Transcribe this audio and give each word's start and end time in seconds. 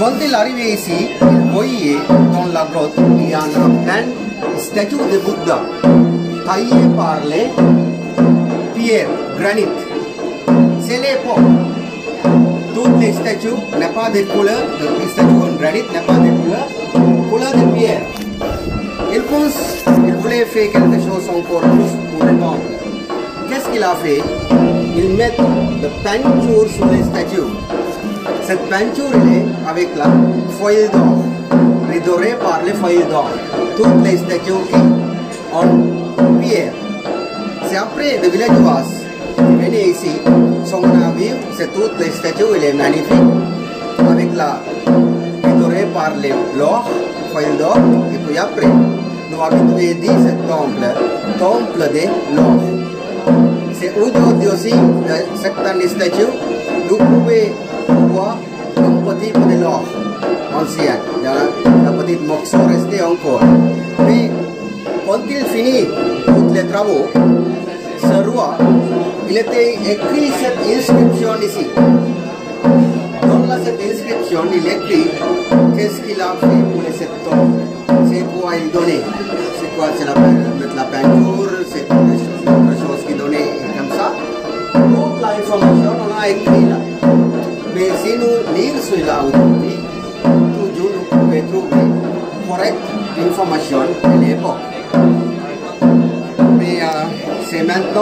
वंदी 0.00 0.26
लारी 0.26 0.52
वे 0.54 0.64
इसी 0.72 0.96
वही 1.54 1.76
ये 1.76 1.94
कौन 2.08 2.50
लाभ्रोत 2.54 2.98
याना 3.30 3.62
एंड 3.92 4.58
स्टैचू 4.64 4.96
द 4.98 5.20
बुद्धा 5.24 5.56
थाईये 6.46 6.82
पार्ले 6.98 7.40
पियर 8.74 9.08
ग्रेनिट 9.38 9.80
सेलेपो 10.88 11.34
दूध 12.74 12.94
ने 12.98 13.12
स्टैचू 13.12 13.56
नेपाल 13.80 14.12
दे 14.12 14.22
पुला 14.30 14.54
द 14.76 14.92
स्टैचू 15.10 15.40
ऑन 15.46 15.56
ग्रेनिट 15.56 15.90
नेपाल 15.92 16.22
दे 16.26 16.30
पुला 16.36 16.62
पुला 17.30 17.50
द 17.56 17.66
पियर 17.74 19.10
इल्पोंस 19.16 19.60
इल्पले 19.88 20.42
फेक 20.54 20.76
एंड 20.76 21.00
शो 21.08 21.20
सॉन्ग 21.26 21.44
फॉर 21.50 21.68
उस 21.72 21.98
पुरे 22.12 22.36
गाँव 22.38 22.58
केस 23.50 23.66
किलाफे 23.72 24.16
इल्मेट 25.02 25.40
द 25.40 25.82
तो 25.82 25.94
पेंचूर 26.04 26.68
सुले 26.78 27.02
स्टैचू 27.04 27.50
Cette 28.48 28.66
peinture 28.70 29.12
est 29.12 29.68
avec 29.68 29.88
la 29.94 30.06
feuille 30.58 30.88
d'or, 30.90 31.18
redorée 31.86 32.34
par 32.40 32.62
les 32.64 32.72
feuilles 32.72 33.04
d'or. 33.10 33.28
Toutes 33.76 34.02
les 34.02 34.16
statues 34.16 34.64
qui 34.70 34.80
en 35.52 36.40
pierre. 36.40 36.72
C'est 37.66 37.76
après 37.76 38.18
le 38.22 38.30
villageois 38.30 38.84
venez 39.36 39.90
ici, 39.90 40.12
son 40.64 40.82
avis, 40.82 41.34
c'est 41.58 41.70
toutes 41.74 41.98
les 41.98 42.10
statues, 42.10 42.56
il 42.56 42.64
est 42.64 42.72
magnifique, 42.72 43.12
avec 44.08 44.34
la 44.34 44.60
redorée 45.44 45.86
par 45.92 46.12
les 46.16 46.32
l'or, 46.56 46.88
feuilles 47.34 47.58
d'or, 47.58 47.76
et 48.14 48.26
puis 48.26 48.38
après, 48.38 48.66
nous 49.30 49.42
habitués 49.42 49.92
dit 49.92 50.06
ce 50.06 50.48
temple, 50.48 50.88
temple 51.38 51.90
de 51.92 52.34
l'or. 52.34 52.62
C'est 53.74 53.92
aujourd'hui 54.00 54.48
aussi, 54.48 54.74
certaines 55.36 55.86
statues, 55.86 56.32
nous 56.88 56.96
pouvons 56.96 57.52
bois, 58.18 58.36
un 58.76 59.14
petit 59.14 59.32
peu 59.32 59.40
de 59.40 59.60
l'or 59.62 59.82
ancien. 60.54 60.96
Il 61.18 61.22
y 61.22 61.26
a 61.26 61.34
la 61.84 61.92
petite 61.92 62.26
morceau 62.26 62.58
restée 62.66 63.02
encore. 63.02 63.40
Puis, 64.04 64.30
quand 65.06 65.20
il 65.28 65.44
finit 65.52 65.86
tous 66.26 66.52
les 66.52 66.66
travaux, 66.66 67.06
ce 68.00 68.28
roi, 68.28 68.58
il 69.30 69.36
était 69.38 69.74
écrit 69.74 70.30
cette 70.40 70.58
inscription 70.74 71.32
ici. 71.46 71.66
Dans 73.22 73.64
cette 73.64 73.80
inscription, 73.80 74.40
il 74.52 74.66
écrit 74.66 75.06
qu'est-ce 75.76 76.00
qu'il 76.00 76.20
a 76.20 76.34
fait 76.40 76.62
pour 76.70 76.82
les 76.82 76.92
sept 76.98 77.12
tombes, 77.24 77.60
c'est 78.10 78.24
quoi 78.34 78.52
il 78.56 78.70
donnait, 78.70 79.02
c'est 79.58 79.76
quoi 79.76 79.86
c'est 79.96 80.04
la 80.04 80.12
peinture, 80.12 80.74
la 80.76 80.84
peinture 80.84 81.50
c'est 81.70 81.86
autre 81.90 82.74
chose 82.82 83.06
qu'il 83.06 83.16
donnait, 83.16 83.50
comme 83.76 83.96
ça. 83.96 84.12
Toute 84.72 85.20
l'information, 85.22 85.92
on 86.04 86.20
a 86.20 86.28
écrit 86.28 86.68
là. 86.68 86.77
vecino 87.78 88.26
Nilso 88.54 88.96
y 88.96 89.02
la 89.02 89.20
autoridad 89.20 89.78
tuvieron 90.52 91.30
que 91.30 91.42
trobar 91.42 91.86
correcta 92.48 93.20
información 93.24 93.86
en 94.02 94.20
la 94.20 94.28
época. 94.28 94.78